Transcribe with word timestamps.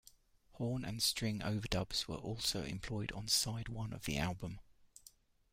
Horn 0.53 0.83
and 0.83 0.99
string 0.99 1.41
overdubs 1.41 2.07
were 2.07 2.15
also 2.17 2.63
employed 2.63 3.11
on 3.11 3.27
side 3.27 3.69
one 3.69 3.93
of 3.93 4.05
the 4.05 4.17
album. 4.17 4.59